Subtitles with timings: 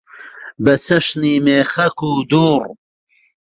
[0.63, 2.63] بە چەشنی مێخەک و دوڕ